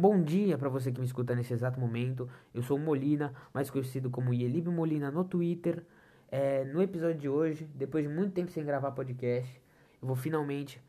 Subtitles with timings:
[0.00, 2.30] Bom dia para você que me escuta nesse exato momento.
[2.54, 5.84] Eu sou Molina, mais conhecido como Yelib Molina no Twitter.
[6.30, 9.60] É, no episódio de hoje, depois de muito tempo sem gravar podcast,
[10.00, 10.80] eu vou finalmente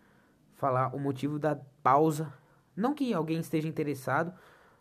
[0.58, 2.32] falar o motivo da pausa.
[2.76, 4.32] Não que alguém esteja interessado,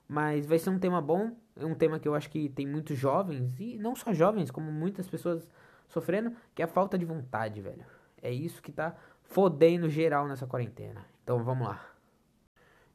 [0.07, 1.35] mas vai ser um tema bom.
[1.57, 4.71] É um tema que eu acho que tem muitos jovens, e não só jovens, como
[4.71, 5.49] muitas pessoas
[5.89, 7.87] sofrendo, que é a falta de vontade, velho.
[8.21, 11.03] É isso que tá fodendo geral nessa quarentena.
[11.25, 11.98] Então vamos lá.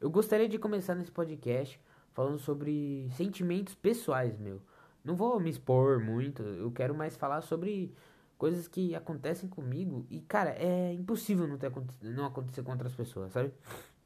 [0.03, 1.79] Eu gostaria de começar nesse podcast
[2.11, 4.61] falando sobre sentimentos pessoais, meu.
[5.01, 7.95] Não vou me expor muito, eu quero mais falar sobre
[8.37, 13.31] coisas que acontecem comigo e, cara, é impossível não, ter, não acontecer com outras pessoas,
[13.31, 13.53] sabe?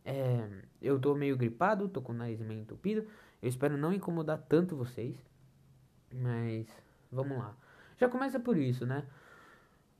[0.06, 0.48] É,
[0.80, 3.04] eu tô meio gripado, tô com o nariz meio entupido,
[3.42, 5.16] eu espero não incomodar tanto vocês,
[6.14, 6.68] mas
[7.12, 7.58] vamos lá.
[7.98, 9.04] Já começa por isso, né?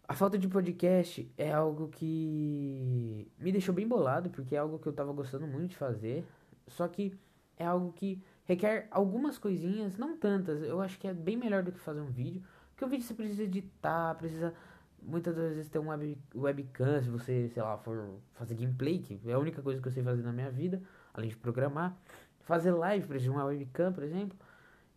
[0.08, 4.88] A falta de podcast é algo que me deixou bem bolado, porque é algo que
[4.88, 6.26] eu tava gostando muito de fazer.
[6.66, 7.14] Só que
[7.58, 10.64] é algo que requer algumas coisinhas, não tantas.
[10.64, 12.42] Eu acho que é bem melhor do que fazer um vídeo.
[12.70, 14.54] Porque o vídeo você precisa editar, precisa
[15.02, 19.20] muitas das vezes ter um web, webcam, se você, sei lá, for fazer gameplay, que
[19.26, 20.82] é a única coisa que eu sei fazer na minha vida,
[21.14, 21.98] além de programar.
[22.42, 24.38] Fazer live precisa de uma webcam, por exemplo.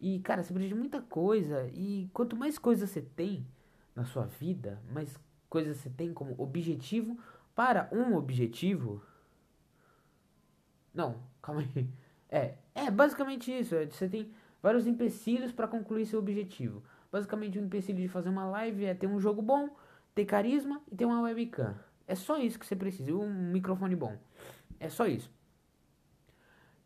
[0.00, 1.69] E, cara, você precisa de muita coisa.
[1.74, 3.45] E quanto mais coisa você tem,
[3.94, 7.19] na sua vida, mas coisas você tem como objetivo
[7.55, 9.02] para um objetivo.
[10.94, 11.88] Não, calma aí.
[12.28, 13.74] É, é basicamente isso.
[13.74, 16.83] É, você tem vários empecilhos para concluir seu objetivo.
[17.11, 19.77] Basicamente, um empecilho de fazer uma live é ter um jogo bom,
[20.14, 21.74] ter carisma e ter uma webcam.
[22.06, 23.12] É só isso que você precisa.
[23.12, 24.16] Um microfone bom.
[24.78, 25.30] É só isso.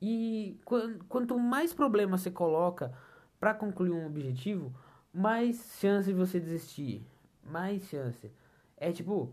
[0.00, 0.60] E
[1.08, 2.92] quanto mais problemas você coloca
[3.40, 4.74] para concluir um objetivo,
[5.14, 7.06] mais chance de você desistir.
[7.44, 8.30] Mais chance.
[8.76, 9.32] É tipo.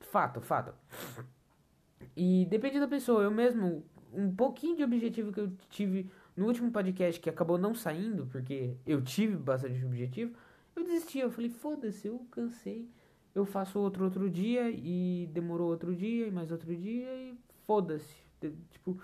[0.00, 0.72] Fato, fato.
[2.16, 3.22] E depende da pessoa.
[3.22, 7.74] Eu mesmo, um pouquinho de objetivo que eu tive no último podcast que acabou não
[7.74, 10.32] saindo, porque eu tive bastante objetivo,
[10.76, 11.18] eu desisti.
[11.18, 12.88] Eu falei, foda-se, eu cansei.
[13.34, 17.34] Eu faço outro outro dia e demorou outro dia e mais outro dia e
[17.66, 18.16] foda-se.
[18.70, 19.00] Tipo,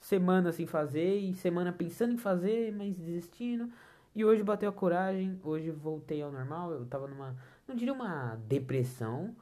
[0.00, 3.70] semana sem fazer e semana pensando em fazer, mas desistindo.
[4.14, 6.72] E hoje bateu a coragem, hoje voltei ao normal.
[6.72, 9.34] Eu tava numa, não diria uma depressão.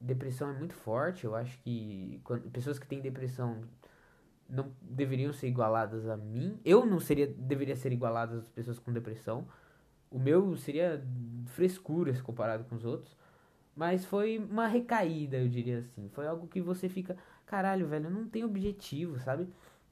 [0.00, 1.24] Depressão é muito forte.
[1.24, 3.60] Eu acho que quando, pessoas que têm depressão
[4.48, 6.58] não deveriam ser igualadas a mim.
[6.64, 9.46] Eu não seria, deveria ser igualada às pessoas com depressão.
[10.10, 11.04] O meu seria
[11.46, 13.16] frescura comparado com os outros.
[13.76, 16.08] Mas foi uma recaída, eu diria assim.
[16.10, 19.48] Foi algo que você fica, caralho, velho, não tem objetivo, sabe?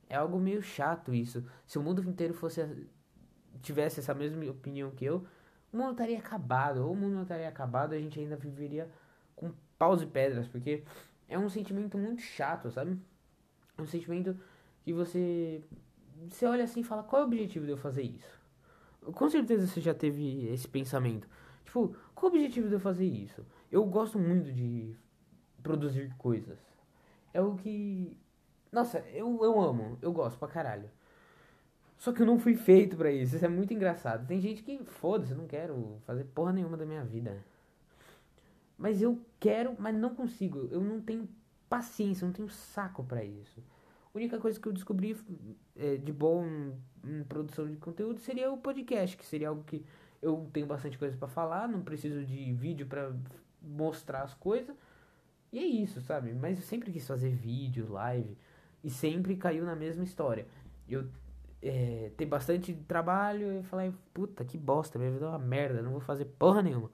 [0.08, 1.44] É algo meio chato isso.
[1.66, 2.60] Se o mundo inteiro fosse
[3.62, 5.24] tivesse essa mesma opinião que eu,
[5.72, 6.84] o mundo estaria acabado.
[6.84, 8.90] Ou o mundo não estaria acabado, a gente ainda viveria
[9.34, 10.84] com paus e pedras, porque
[11.28, 12.98] é um sentimento muito chato, sabe?
[13.76, 14.36] É um sentimento
[14.84, 15.62] que você
[16.28, 18.40] você olha assim e fala, qual é o objetivo de eu fazer isso?
[19.00, 21.28] Com certeza você já teve esse pensamento.
[21.64, 23.44] Tipo, qual é o objetivo de eu fazer isso?
[23.70, 24.94] Eu gosto muito de
[25.62, 26.58] produzir coisas.
[27.34, 28.16] É o que.
[28.70, 30.88] Nossa, eu, eu amo, eu gosto pra caralho.
[32.02, 33.36] Só que eu não fui feito para isso.
[33.36, 34.26] Isso é muito engraçado.
[34.26, 37.44] Tem gente que, foda-se, não quero fazer porra nenhuma da minha vida.
[38.76, 40.68] Mas eu quero, mas não consigo.
[40.72, 41.28] Eu não tenho
[41.68, 43.62] paciência, não tenho saco para isso.
[44.12, 45.16] A única coisa que eu descobri
[45.76, 46.44] é, de bom
[47.04, 49.86] em produção de conteúdo seria o podcast, que seria algo que
[50.20, 53.14] eu tenho bastante coisa para falar, não preciso de vídeo para
[53.62, 54.74] mostrar as coisas.
[55.52, 56.32] E é isso, sabe?
[56.34, 58.36] Mas eu sempre quis fazer vídeo, live,
[58.82, 60.48] e sempre caiu na mesma história.
[60.88, 61.06] Eu
[61.62, 63.46] é, ter bastante trabalho.
[63.46, 66.90] Eu falei, puta, que bosta, minha vida é uma merda, não vou fazer porra nenhuma.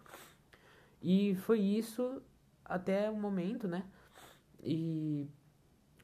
[1.02, 2.20] E foi isso
[2.64, 3.84] até o momento, né?
[4.62, 5.26] E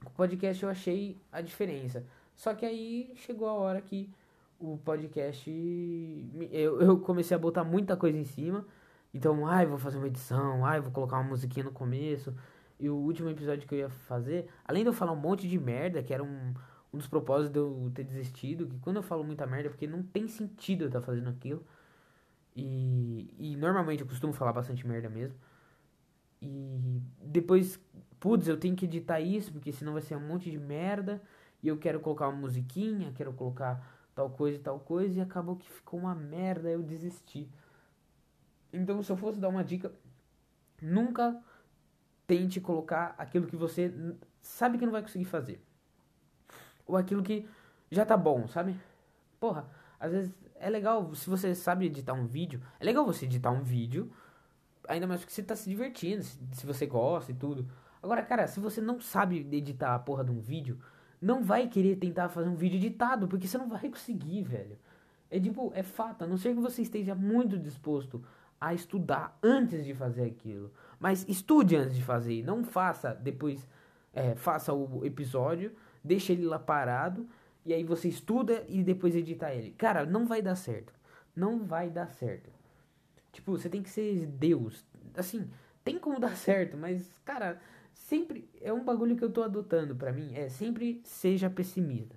[0.05, 2.07] o podcast eu achei a diferença.
[2.35, 4.11] Só que aí chegou a hora que
[4.59, 5.51] o podcast.
[6.51, 8.67] Eu, eu comecei a botar muita coisa em cima.
[9.13, 12.35] Então, ai, vou fazer uma edição, ai, vou colocar uma musiquinha no começo.
[12.81, 15.59] E o último episódio que eu ia fazer, além de eu falar um monte de
[15.59, 16.55] merda, que era um,
[16.95, 19.87] um dos propósitos de eu ter desistido, que quando eu falo muita merda é porque
[19.87, 21.65] não tem sentido eu estar tá fazendo aquilo.
[22.55, 25.37] E, e normalmente eu costumo falar bastante merda mesmo.
[26.41, 27.81] E depois,
[28.21, 31.21] putz, eu tenho que editar isso, porque senão vai ser um monte de merda.
[31.61, 35.19] E eu quero colocar uma musiquinha, quero colocar tal coisa e tal coisa.
[35.19, 37.51] E acabou que ficou uma merda, eu desisti.
[38.73, 39.93] Então, se eu fosse dar uma dica,
[40.81, 41.43] nunca
[42.25, 43.93] tente colocar aquilo que você
[44.41, 45.61] sabe que não vai conseguir fazer
[46.87, 47.47] ou aquilo que
[47.91, 48.77] já tá bom, sabe?
[49.39, 49.67] Porra,
[49.99, 53.63] às vezes é legal, se você sabe editar um vídeo, é legal você editar um
[53.63, 54.11] vídeo,
[54.89, 57.67] ainda mais porque você tá se divertindo, se, se você gosta e tudo.
[58.03, 60.79] Agora, cara, se você não sabe editar a porra de um vídeo,
[61.21, 64.79] não vai querer tentar fazer um vídeo editado, porque você não vai conseguir, velho.
[65.31, 68.23] É tipo, é fato, a não ser que você esteja muito disposto
[68.61, 70.71] a estudar antes de fazer aquilo.
[70.99, 73.67] Mas estude antes de fazer, não faça depois,
[74.15, 75.73] é, faça o episódio,
[76.03, 77.29] deixa ele lá parado,
[77.65, 79.73] e aí você estuda e depois edita ele.
[79.73, 80.93] Cara, não vai dar certo.
[81.35, 82.51] Não vai dar certo.
[83.33, 84.85] Tipo, você tem que ser Deus.
[85.17, 85.51] Assim,
[85.83, 87.61] tem como dar certo, mas, cara,
[87.93, 92.17] sempre é um bagulho que eu tô adotando para mim, é sempre seja pessimista.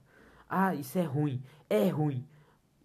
[0.50, 1.42] Ah, isso é ruim.
[1.70, 2.26] É ruim.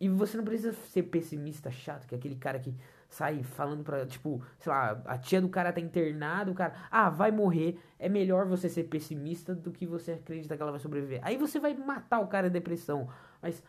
[0.00, 2.74] E você não precisa ser pessimista chato, que é aquele cara que
[3.12, 7.10] sai falando pra, tipo, sei lá, a tia do cara tá internado, o cara, ah,
[7.10, 7.78] vai morrer.
[7.98, 11.20] É melhor você ser pessimista do que você acredita que ela vai sobreviver.
[11.22, 13.06] Aí você vai matar o cara em depressão.
[13.42, 13.62] Mas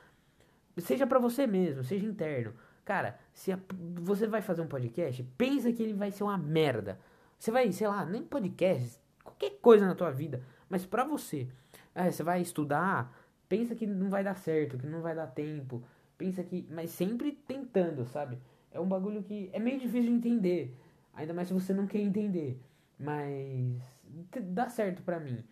[0.78, 2.54] seja para você mesmo, seja interno.
[2.86, 3.60] Cara, se a,
[3.96, 6.98] você vai fazer um podcast, pensa que ele vai ser uma merda.
[7.38, 11.50] Você vai, sei lá, nem podcast, qualquer coisa na tua vida, mas pra você.
[11.94, 13.14] É, você vai estudar,
[13.50, 15.84] pensa que não vai dar certo, que não vai dar tempo.
[16.18, 16.66] Pensa que.
[16.72, 18.40] Mas sempre tentando, sabe?
[18.74, 20.76] É um bagulho que é meio difícil de entender.
[21.14, 22.60] Ainda mais se você não quer entender.
[23.00, 23.78] Mas
[24.42, 25.44] dá certo pra mim.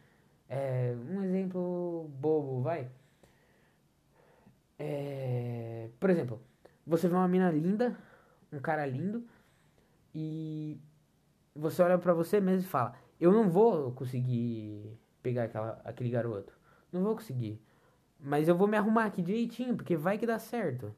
[0.50, 2.90] É, um exemplo bobo, vai.
[4.78, 6.42] É, por exemplo,
[6.86, 7.96] você vê uma mina linda,
[8.52, 9.24] um cara lindo,
[10.14, 10.80] e
[11.56, 16.54] você olha para você mesmo e fala: Eu não vou conseguir pegar aquela, aquele garoto.
[16.92, 17.62] Não vou conseguir.
[18.20, 20.94] Mas eu vou me arrumar aqui direitinho, porque vai que dá certo.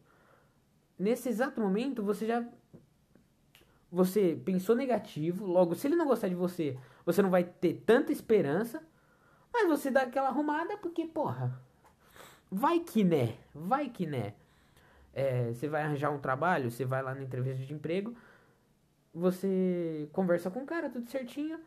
[1.03, 2.45] Nesse exato momento, você já.
[3.91, 8.13] Você pensou negativo, logo, se ele não gostar de você, você não vai ter tanta
[8.13, 8.81] esperança,
[9.53, 11.61] mas você dá aquela arrumada porque, porra,
[12.49, 14.33] vai que né, vai que né.
[15.13, 18.15] É, você vai arranjar um trabalho, você vai lá na entrevista de emprego,
[19.13, 21.59] você conversa com o cara, tudo certinho.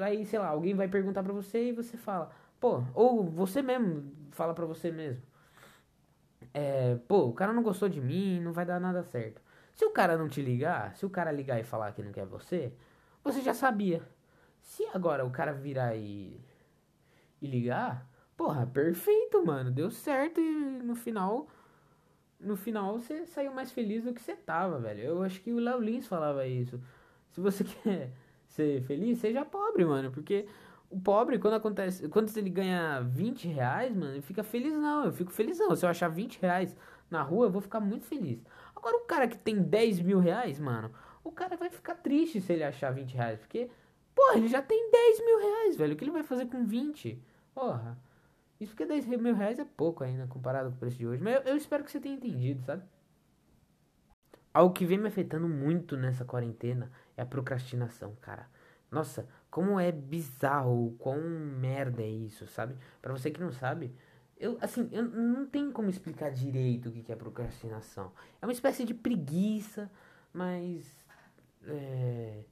[0.00, 4.10] Aí, sei lá, alguém vai perguntar pra você e você fala, pô, ou você mesmo
[4.30, 5.29] fala pra você mesmo.
[6.54, 9.40] É, pô, o cara não gostou de mim, não vai dar nada certo.
[9.74, 12.26] Se o cara não te ligar, se o cara ligar e falar que não quer
[12.26, 12.72] você,
[13.24, 14.02] você já sabia.
[14.60, 16.40] Se agora o cara virar e,
[17.40, 18.06] e ligar,
[18.36, 21.48] porra, perfeito, mano, deu certo e no final
[22.40, 25.02] no final você saiu mais feliz do que você tava, velho.
[25.02, 26.80] Eu acho que o Léo Lins falava isso.
[27.30, 28.12] Se você quer
[28.46, 30.10] ser feliz, seja pobre, mano.
[30.10, 30.46] Porque
[30.90, 32.08] o pobre, quando acontece.
[32.08, 35.04] Quando ele ganha 20 reais, mano, ele fica feliz, não.
[35.04, 35.74] Eu fico feliz, não.
[35.76, 36.76] Se eu achar 20 reais
[37.08, 38.44] na rua, eu vou ficar muito feliz.
[38.74, 40.90] Agora, o cara que tem 10 mil reais, mano,
[41.22, 43.38] o cara vai ficar triste se ele achar 20 reais.
[43.38, 43.70] Porque,
[44.14, 45.94] pô, ele já tem 10 mil reais, velho.
[45.94, 47.22] O que ele vai fazer com 20?
[47.54, 47.96] Porra.
[48.58, 51.22] Isso porque 10 mil reais é pouco ainda comparado com o preço de hoje.
[51.22, 52.82] Mas eu, eu espero que você tenha entendido, sabe?
[54.52, 58.48] Algo que vem me afetando muito nessa quarentena é a procrastinação, cara.
[58.90, 62.76] Nossa, como é bizarro, quão merda é isso, sabe?
[63.02, 63.92] Para você que não sabe,
[64.38, 68.12] eu assim, eu não tenho como explicar direito o que é procrastinação.
[68.40, 69.90] É uma espécie de preguiça,
[70.32, 70.86] mas
[71.66, 72.44] é,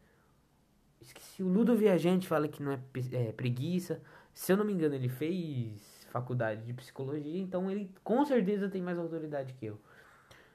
[1.00, 1.42] esqueci.
[1.42, 2.80] O Ludo Viajante fala que não é,
[3.12, 4.02] é preguiça.
[4.34, 8.82] Se eu não me engano, ele fez faculdade de psicologia, então ele com certeza tem
[8.82, 9.78] mais autoridade que eu.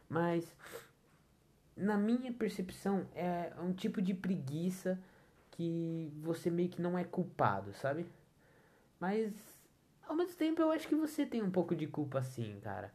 [0.10, 0.56] Mas
[1.76, 5.00] na minha percepção é um tipo de preguiça
[5.56, 8.06] que você meio que não é culpado, sabe?
[9.00, 9.32] Mas
[10.08, 12.92] ao mesmo tempo eu acho que você tem um pouco de culpa sim, cara.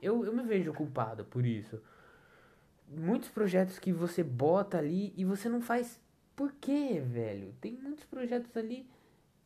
[0.00, 1.80] Eu, eu me vejo culpado por isso.
[2.88, 6.00] Muitos projetos que você bota ali e você não faz
[6.34, 7.54] por quê, velho?
[7.60, 8.86] Tem muitos projetos ali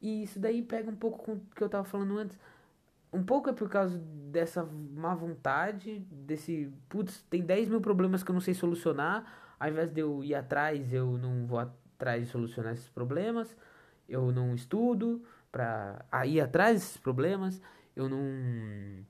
[0.01, 2.39] e isso daí pega um pouco com o que eu tava falando antes.
[3.13, 6.73] Um pouco é por causa dessa má vontade, desse.
[6.89, 9.55] Putz, tem 10 mil problemas que eu não sei solucionar.
[9.59, 11.86] Ao invés de eu ir atrás, eu não vou atrás
[12.21, 13.57] de solucionar esses problemas.
[14.09, 17.61] Eu não estudo pra ir atrás desses problemas.
[17.95, 19.05] Eu não.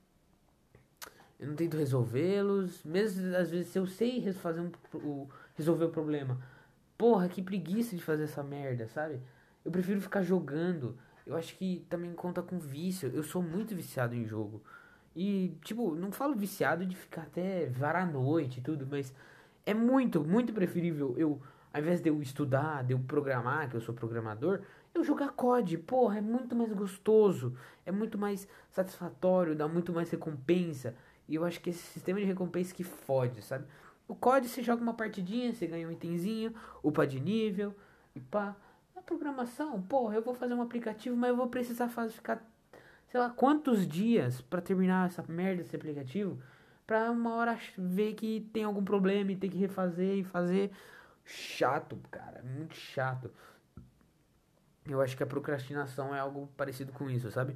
[1.39, 2.83] Eu não tento resolvê-los.
[2.83, 6.39] Mesmo às vezes se eu sei fazer um, o, resolver o problema.
[6.97, 9.19] Porra, que preguiça de fazer essa merda, sabe?
[9.63, 10.97] Eu prefiro ficar jogando.
[11.25, 13.11] Eu acho que também conta com vício.
[13.13, 14.63] Eu sou muito viciado em jogo.
[15.19, 19.11] E, tipo, não falo viciado de ficar até varar a noite e tudo, mas
[19.65, 21.41] é muito, muito preferível eu,
[21.73, 24.61] ao invés de eu estudar, de eu programar, que eu sou programador,
[24.93, 25.77] eu jogar COD.
[25.79, 27.55] Porra, é muito mais gostoso,
[27.85, 30.95] é muito mais satisfatório, dá muito mais recompensa.
[31.27, 33.65] E eu acho que esse sistema de recompensa que fode, sabe?
[34.07, 37.75] O COD você joga uma partidinha, você ganha um itemzinho, upa de nível
[38.15, 38.55] e pá
[39.07, 42.45] programação, porra, eu vou fazer um aplicativo, mas eu vou precisar fazer, ficar,
[43.07, 46.37] sei lá, quantos dias para terminar essa merda desse aplicativo,
[46.85, 50.71] pra uma hora ver que tem algum problema e ter que refazer e fazer.
[51.29, 53.29] Chato, cara, muito chato.
[54.85, 57.55] Eu acho que a procrastinação é algo parecido com isso, sabe?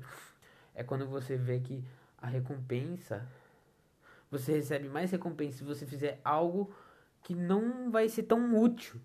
[0.76, 1.84] é quando você vê que
[2.18, 3.26] a recompensa
[4.30, 6.74] você recebe mais recompensa se você fizer algo
[7.24, 9.00] que não vai ser tão útil.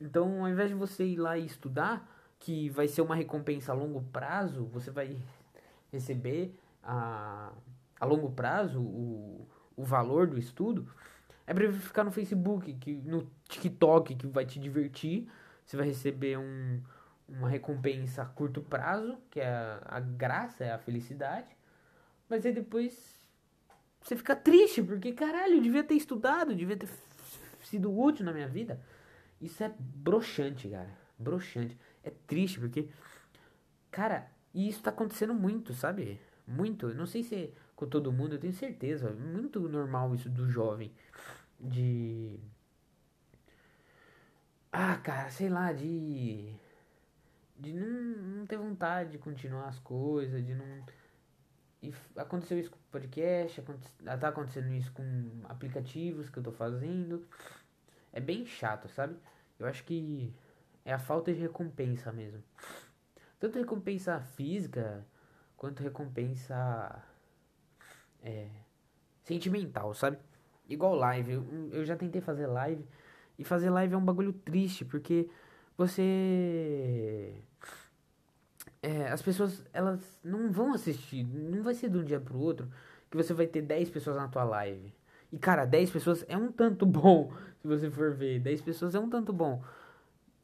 [0.00, 2.08] Então, ao invés de você ir lá e estudar,
[2.38, 5.20] que vai ser uma recompensa a longo prazo, você vai
[5.92, 7.52] receber a,
[7.98, 10.88] a longo prazo o, o valor do estudo,
[11.44, 15.28] é para ficar no Facebook, que, no TikTok, que vai te divertir.
[15.64, 16.80] Você vai receber um,
[17.28, 21.48] uma recompensa a curto prazo, que é a, a graça, é a felicidade.
[22.28, 23.18] Mas aí depois
[24.00, 26.88] você fica triste, porque caralho, eu devia ter estudado, devia ter
[27.62, 28.80] sido útil na minha vida.
[29.40, 30.90] Isso é broxante, cara.
[31.18, 31.76] Broxante.
[32.02, 32.88] É triste, porque.
[33.90, 36.20] Cara, e isso tá acontecendo muito, sabe?
[36.46, 36.94] Muito.
[36.94, 39.10] Não sei se é com todo mundo, eu tenho certeza.
[39.12, 40.92] Muito normal isso do jovem.
[41.60, 42.38] De.
[44.72, 46.54] Ah, cara, sei lá, de.
[47.56, 50.84] De não, não ter vontade de continuar as coisas, de não
[51.82, 53.62] e aconteceu isso com o podcast,
[54.20, 57.24] tá acontecendo isso com aplicativos que eu tô fazendo.
[58.12, 59.16] É bem chato, sabe?
[59.58, 60.34] Eu acho que
[60.84, 62.42] é a falta de recompensa mesmo.
[63.38, 65.06] Tanto recompensa física
[65.56, 67.00] quanto recompensa
[68.22, 68.48] é,
[69.22, 70.18] sentimental, sabe?
[70.68, 71.32] Igual live.
[71.32, 72.84] Eu, eu já tentei fazer live.
[73.38, 75.28] E fazer live é um bagulho triste, porque
[75.76, 77.34] você
[78.82, 82.68] é, as pessoas elas não vão assistir, não vai ser de um dia pro outro
[83.10, 84.92] que você vai ter 10 pessoas na tua live.
[85.32, 88.40] E cara, 10 pessoas é um tanto bom, se você for ver.
[88.40, 89.62] 10 pessoas é um tanto bom.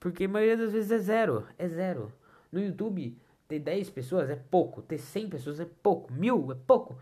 [0.01, 2.13] Porque a maioria das vezes é zero, é zero.
[2.53, 3.17] No YouTube,
[3.49, 6.99] ter 10 pessoas é pouco, ter 100 pessoas é pouco, mil é pouco.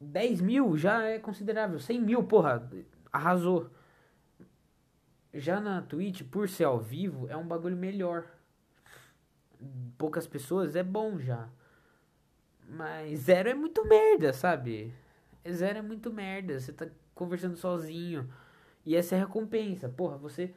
[0.00, 2.68] 10 mil já é considerável, 100 mil, porra,
[3.12, 3.70] arrasou.
[5.32, 8.24] Já na Twitch, por ser ao vivo, é um bagulho melhor
[9.96, 11.48] poucas pessoas é bom já.
[12.68, 14.92] Mas zero é muito merda, sabe?
[15.48, 16.58] Zero é muito merda.
[16.58, 18.28] Você tá conversando sozinho.
[18.84, 19.88] E essa é a recompensa.
[19.88, 20.52] Porra, você.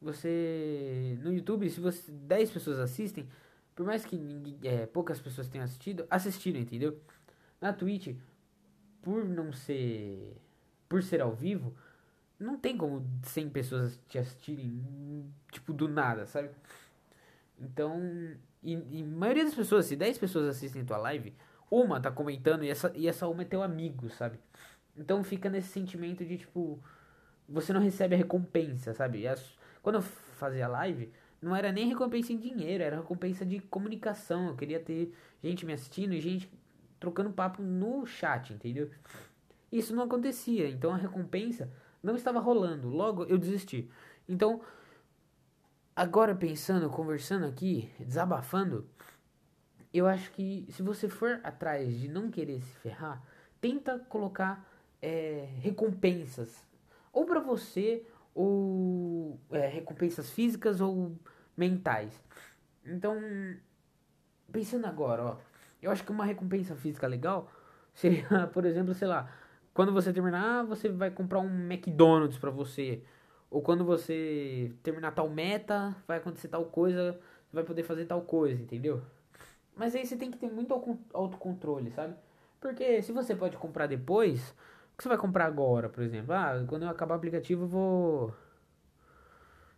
[0.00, 1.18] Você.
[1.22, 3.28] No YouTube, se você 10 pessoas assistem,
[3.74, 7.00] por mais que é, poucas pessoas tenham assistido, assistiram, entendeu?
[7.60, 8.14] Na Twitch,
[9.02, 10.36] por não ser.
[10.88, 11.74] Por ser ao vivo,
[12.38, 16.50] não tem como 100 pessoas te assistirem, tipo, do nada, sabe?
[17.58, 18.00] Então,
[18.62, 21.34] e, e a maioria das pessoas, se 10 pessoas assistem tua live,
[21.70, 24.38] uma tá comentando e essa, e essa uma é teu amigo, sabe?
[24.96, 26.82] Então fica nesse sentimento de tipo,
[27.48, 29.26] você não recebe a recompensa, sabe?
[29.26, 34.48] As, quando eu fazia live, não era nem recompensa em dinheiro, era recompensa de comunicação.
[34.48, 35.12] Eu queria ter
[35.42, 36.50] gente me assistindo e gente
[36.98, 38.90] trocando papo no chat, entendeu?
[39.70, 41.70] Isso não acontecia, então a recompensa
[42.02, 42.88] não estava rolando.
[42.88, 43.90] Logo eu desisti.
[44.28, 44.60] Então,
[45.96, 48.86] Agora pensando, conversando aqui, desabafando,
[49.94, 53.22] eu acho que se você for atrás de não querer se ferrar,
[53.62, 54.62] tenta colocar
[55.00, 56.62] é, recompensas,
[57.10, 61.16] ou para você, ou é, recompensas físicas ou
[61.56, 62.12] mentais.
[62.84, 63.16] Então,
[64.52, 65.36] pensando agora, ó,
[65.80, 67.50] eu acho que uma recompensa física legal
[67.94, 69.32] seria, por exemplo, sei lá,
[69.76, 73.02] quando você terminar, você vai comprar um McDonald's para você
[73.50, 77.20] ou quando você terminar tal meta, vai acontecer tal coisa,
[77.52, 79.02] vai poder fazer tal coisa, entendeu?
[79.76, 80.72] Mas aí você tem que ter muito
[81.12, 82.16] autocontrole, sabe?
[82.58, 84.50] Porque se você pode comprar depois,
[84.94, 86.32] o que você vai comprar agora, por exemplo?
[86.32, 88.34] Ah, quando eu acabar o aplicativo, eu vou.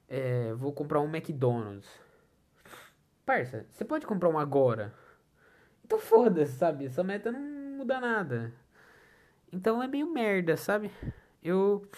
[0.09, 1.91] É, vou comprar um McDonald's.
[3.27, 4.95] Parça, você pode comprar um agora.
[5.85, 6.87] Então foda-se, sabe?
[6.87, 7.41] Essa meta não
[7.79, 8.53] muda nada.
[9.53, 10.91] Então é meio merda, sabe?
[11.43, 11.89] Eu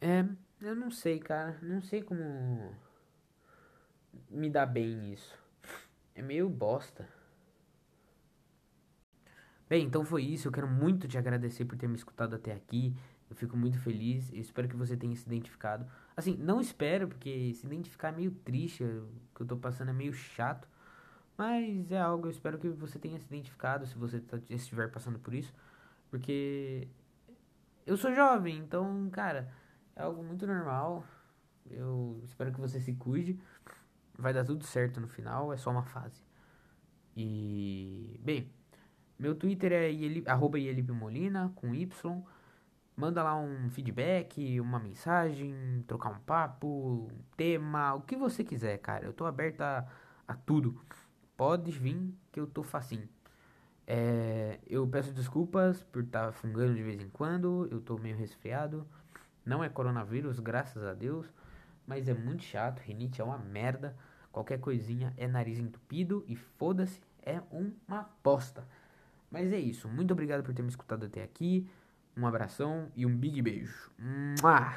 [0.00, 0.24] É,
[0.60, 1.58] eu não sei, cara.
[1.62, 2.74] Não sei como
[4.30, 5.36] me dá bem isso.
[6.14, 7.08] É meio bosta.
[9.68, 10.48] Bem, então foi isso.
[10.48, 12.94] Eu quero muito te agradecer por ter me escutado até aqui.
[13.28, 14.30] Eu fico muito feliz.
[14.32, 15.86] Eu espero que você tenha se identificado.
[16.16, 18.82] Assim, não espero, porque se identificar é meio triste.
[18.84, 20.66] O que eu tô passando é meio chato.
[21.40, 25.18] Mas é algo, eu espero que você tenha se identificado se você tá, estiver passando
[25.18, 25.54] por isso.
[26.10, 26.86] Porque
[27.86, 29.50] eu sou jovem, então, cara,
[29.96, 31.02] é algo muito normal.
[31.70, 33.40] Eu espero que você se cuide.
[34.18, 36.22] Vai dar tudo certo no final, é só uma fase.
[37.16, 38.20] E.
[38.22, 38.52] Bem,
[39.18, 40.58] meu Twitter é ieli, arroba
[40.92, 42.22] Molina, com Y.
[42.94, 45.54] Manda lá um feedback, uma mensagem,
[45.86, 49.06] trocar um papo, tema, o que você quiser, cara.
[49.06, 49.86] Eu tô aberto a,
[50.28, 50.78] a tudo.
[51.40, 53.08] Pode vir que eu tô facinho.
[53.86, 57.66] É, eu peço desculpas por estar tá fungando de vez em quando.
[57.70, 58.86] Eu tô meio resfriado.
[59.42, 61.26] Não é coronavírus, graças a Deus,
[61.86, 62.80] mas é muito chato.
[62.80, 63.96] Rinite é uma merda.
[64.30, 68.68] Qualquer coisinha é nariz entupido e foda-se, é uma aposta.
[69.30, 69.88] Mas é isso.
[69.88, 71.66] Muito obrigado por ter me escutado até aqui.
[72.14, 73.90] Um abração e um big beijo.
[74.42, 74.74] Mua!